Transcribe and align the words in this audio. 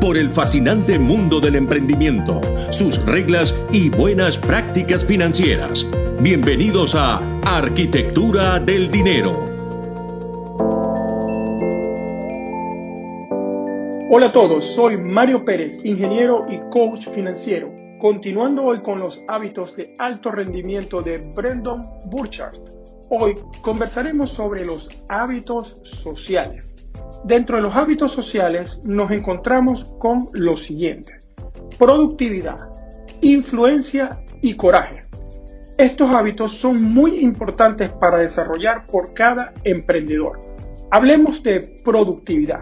por 0.00 0.16
el 0.16 0.30
fascinante 0.30 0.98
mundo 0.98 1.40
del 1.40 1.56
emprendimiento, 1.56 2.40
sus 2.70 3.04
reglas 3.04 3.54
y 3.72 3.90
buenas 3.90 4.38
prácticas 4.38 5.04
financieras. 5.04 5.86
Bienvenidos 6.20 6.94
a 6.94 7.20
Arquitectura 7.44 8.60
del 8.60 8.90
Dinero. 8.90 9.32
Hola 14.10 14.26
a 14.26 14.32
todos, 14.32 14.64
soy 14.64 14.96
Mario 14.96 15.44
Pérez, 15.44 15.80
ingeniero 15.84 16.46
y 16.48 16.58
coach 16.70 17.08
financiero. 17.10 17.70
Continuando 18.00 18.64
hoy 18.64 18.78
con 18.78 19.00
los 19.00 19.20
hábitos 19.28 19.76
de 19.76 19.94
alto 19.98 20.30
rendimiento 20.30 21.02
de 21.02 21.18
Brendan 21.34 21.82
Burchard. 22.06 22.54
Hoy 23.10 23.34
conversaremos 23.62 24.30
sobre 24.30 24.64
los 24.64 24.88
hábitos 25.08 25.72
sociales. 25.82 26.76
Dentro 27.24 27.56
de 27.56 27.62
los 27.62 27.74
hábitos 27.74 28.12
sociales 28.12 28.80
nos 28.84 29.10
encontramos 29.10 29.94
con 29.98 30.18
lo 30.34 30.56
siguiente. 30.56 31.18
Productividad, 31.78 32.56
influencia 33.20 34.20
y 34.40 34.54
coraje. 34.54 35.04
Estos 35.76 36.10
hábitos 36.10 36.52
son 36.52 36.80
muy 36.80 37.20
importantes 37.20 37.90
para 37.90 38.18
desarrollar 38.18 38.86
por 38.86 39.14
cada 39.14 39.52
emprendedor. 39.64 40.38
Hablemos 40.90 41.42
de 41.42 41.60
productividad. 41.84 42.60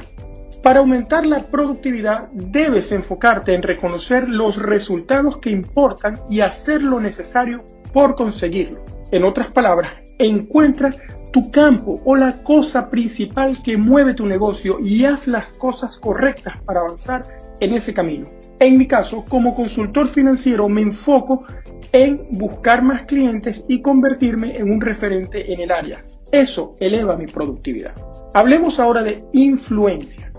Para 0.62 0.80
aumentar 0.80 1.24
la 1.24 1.42
productividad 1.46 2.30
debes 2.32 2.90
enfocarte 2.92 3.54
en 3.54 3.62
reconocer 3.62 4.28
los 4.28 4.60
resultados 4.60 5.38
que 5.38 5.50
importan 5.50 6.20
y 6.28 6.40
hacer 6.40 6.82
lo 6.82 6.98
necesario 6.98 7.62
por 7.92 8.16
conseguirlo. 8.16 8.84
En 9.12 9.24
otras 9.24 9.48
palabras, 9.48 9.94
encuentra 10.18 10.90
tu 11.32 11.50
campo 11.50 12.00
o 12.04 12.16
la 12.16 12.42
cosa 12.42 12.88
principal 12.90 13.62
que 13.62 13.76
mueve 13.76 14.14
tu 14.14 14.26
negocio 14.26 14.78
y 14.82 15.04
haz 15.04 15.26
las 15.26 15.50
cosas 15.52 15.98
correctas 15.98 16.58
para 16.64 16.80
avanzar 16.80 17.22
en 17.60 17.74
ese 17.74 17.92
camino. 17.92 18.26
En 18.58 18.78
mi 18.78 18.86
caso, 18.86 19.24
como 19.28 19.54
consultor 19.54 20.08
financiero, 20.08 20.68
me 20.68 20.82
enfoco 20.82 21.44
en 21.92 22.16
buscar 22.32 22.82
más 22.82 23.06
clientes 23.06 23.64
y 23.68 23.80
convertirme 23.80 24.56
en 24.56 24.72
un 24.72 24.80
referente 24.80 25.52
en 25.52 25.60
el 25.60 25.70
área. 25.70 26.02
Eso 26.32 26.74
eleva 26.80 27.16
mi 27.16 27.26
productividad. 27.26 27.94
Hablemos 28.34 28.80
ahora 28.80 29.02
de 29.02 29.24
influencia. 29.32 30.32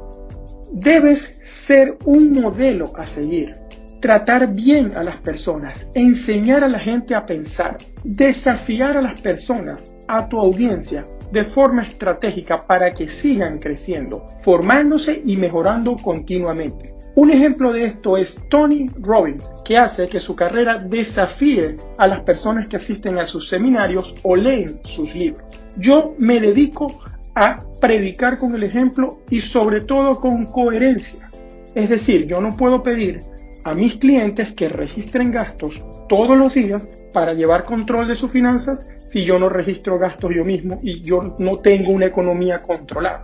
Debes 0.73 1.39
ser 1.43 1.97
un 2.05 2.31
modelo 2.31 2.91
a 2.97 3.07
seguir 3.07 3.51
tratar 3.99 4.53
bien 4.53 4.95
a 4.95 5.03
las 5.03 5.17
personas, 5.17 5.91
enseñar 5.95 6.63
a 6.63 6.67
la 6.67 6.79
gente 6.79 7.15
a 7.15 7.25
pensar, 7.25 7.77
desafiar 8.03 8.97
a 8.97 9.01
las 9.01 9.19
personas, 9.21 9.93
a 10.07 10.27
tu 10.27 10.37
audiencia, 10.37 11.03
de 11.31 11.43
forma 11.43 11.83
estratégica 11.83 12.55
para 12.55 12.89
que 12.91 13.07
sigan 13.07 13.59
creciendo, 13.59 14.25
formándose 14.41 15.21
y 15.25 15.35
mejorando 15.37 15.95
continuamente. 15.95 16.93
Un 17.15 17.31
ejemplo 17.31 17.73
de 17.73 17.85
esto 17.85 18.15
es 18.15 18.39
Tony 18.47 18.85
Robbins, 19.01 19.49
que 19.65 19.77
hace 19.77 20.05
que 20.05 20.19
su 20.19 20.35
carrera 20.35 20.77
desafíe 20.77 21.75
a 21.97 22.07
las 22.07 22.21
personas 22.21 22.69
que 22.69 22.77
asisten 22.77 23.17
a 23.17 23.25
sus 23.25 23.49
seminarios 23.49 24.13
o 24.21 24.35
leen 24.35 24.79
sus 24.83 25.15
libros. 25.15 25.43
Yo 25.77 26.15
me 26.19 26.39
dedico 26.39 26.87
a 27.33 27.55
predicar 27.81 28.37
con 28.37 28.53
el 28.53 28.63
ejemplo 28.63 29.23
y 29.31 29.41
sobre 29.41 29.81
todo 29.81 30.19
con 30.19 30.45
coherencia. 30.45 31.29
Es 31.73 31.89
decir, 31.89 32.27
yo 32.27 32.39
no 32.39 32.55
puedo 32.55 32.83
pedir 32.83 33.19
a 33.65 33.73
mis 33.73 33.95
clientes 33.95 34.53
que 34.53 34.69
registren 34.69 35.31
gastos 35.31 35.83
todos 36.07 36.37
los 36.37 36.53
días 36.53 36.87
para 37.13 37.33
llevar 37.33 37.65
control 37.65 38.07
de 38.07 38.15
sus 38.15 38.31
finanzas 38.31 38.89
si 38.97 39.25
yo 39.25 39.39
no 39.39 39.49
registro 39.49 39.99
gastos 39.99 40.31
yo 40.35 40.45
mismo 40.45 40.77
y 40.81 41.01
yo 41.01 41.35
no 41.39 41.57
tengo 41.57 41.91
una 41.93 42.05
economía 42.05 42.57
controlada. 42.57 43.23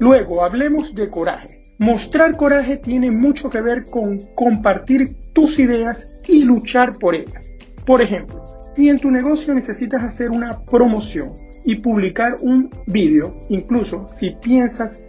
Luego, 0.00 0.44
hablemos 0.44 0.94
de 0.94 1.08
coraje. 1.08 1.60
Mostrar 1.78 2.36
coraje 2.36 2.76
tiene 2.76 3.10
mucho 3.10 3.50
que 3.50 3.60
ver 3.60 3.84
con 3.84 4.18
compartir 4.34 5.16
tus 5.32 5.58
ideas 5.58 6.22
y 6.28 6.44
luchar 6.44 6.98
por 6.98 7.14
ellas. 7.14 7.50
Por 7.84 8.00
ejemplo, 8.00 8.42
si 8.74 8.88
en 8.88 8.98
tu 8.98 9.10
negocio 9.10 9.54
necesitas 9.54 10.02
hacer 10.02 10.30
una 10.30 10.60
promoción 10.64 11.32
y 11.64 11.76
publicar 11.76 12.36
un 12.42 12.70
vídeo, 12.86 13.30
incluso 13.48 14.06
si 14.08 14.30
piensas 14.42 15.00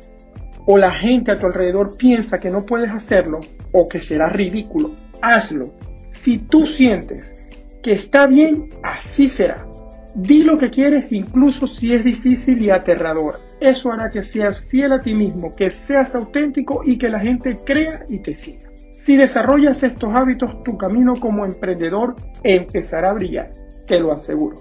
o 0.66 0.78
la 0.78 0.92
gente 1.00 1.32
a 1.32 1.38
tu 1.38 1.46
alrededor 1.46 1.96
piensa 1.98 2.38
que 2.38 2.50
no 2.50 2.66
puedes 2.66 2.94
hacerlo 2.94 3.40
o 3.72 3.88
que 3.88 4.02
será 4.02 4.28
ridículo, 4.28 4.92
hazlo. 5.22 5.74
Si 6.12 6.40
tú 6.40 6.66
sientes 6.66 7.50
que 7.84 7.94
está 7.94 8.28
bien, 8.28 8.70
así 8.84 9.30
será. 9.30 9.68
Di 10.16 10.44
lo 10.44 10.58
que 10.58 10.72
quieres 10.72 11.12
incluso 11.12 11.68
si 11.68 11.94
es 11.94 12.04
difícil 12.04 12.64
y 12.64 12.70
aterrador. 12.70 13.40
Eso 13.60 13.92
hará 13.92 14.10
que 14.10 14.24
seas 14.24 14.62
fiel 14.62 14.94
a 14.94 15.00
ti 15.00 15.14
mismo, 15.14 15.52
que 15.52 15.70
seas 15.70 16.16
auténtico 16.16 16.82
y 16.86 16.98
que 16.98 17.10
la 17.10 17.20
gente 17.20 17.56
crea 17.66 18.06
y 18.10 18.20
te 18.20 18.34
siga. 18.34 18.70
Si 18.94 19.18
desarrollas 19.18 19.84
estos 19.84 20.16
hábitos, 20.16 20.64
tu 20.64 20.78
camino 20.78 21.14
como 21.20 21.46
emprendedor 21.46 22.16
empezará 22.44 23.10
a 23.10 23.14
brillar, 23.14 23.52
te 23.88 24.00
lo 24.00 24.14
aseguro. 24.14 24.56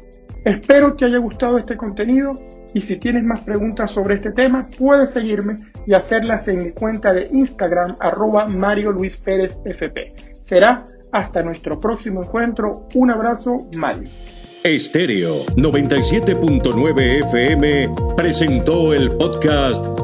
Espero 0.45 0.95
que 0.95 1.07
haya 1.07 1.19
gustado 1.19 1.57
este 1.57 1.77
contenido 1.77 2.31
y 2.75 2.81
si 2.81 2.97
tienes 2.97 3.25
más 3.25 3.41
preguntas 3.41 3.93
sobre 3.93 4.17
este 4.17 4.33
tema, 4.33 4.67
puedes 4.77 5.11
seguirme 5.11 5.55
y 5.87 5.95
hacerlas 5.95 6.49
en 6.49 6.59
mi 6.59 6.71
cuenta 6.73 7.15
de 7.15 7.27
Instagram 7.33 7.95
arroba 8.01 8.47
Mario 8.49 8.91
Luis 8.93 9.17
Pérez 9.17 9.61
FP. 9.65 10.01
Será 10.43 10.85
hasta 11.13 11.43
nuestro 11.43 11.79
próximo 11.79 12.23
encuentro. 12.23 12.89
Un 12.95 13.11
abrazo, 13.13 13.57
Mario. 13.77 14.11
Estéreo 14.65 15.45
97.9 15.57 17.27
FM 17.27 17.95
presentó 18.17 18.93
el 18.93 19.11
podcast 19.17 20.04